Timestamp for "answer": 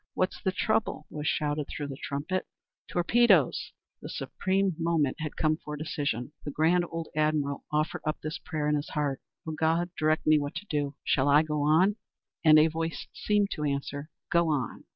13.63-14.09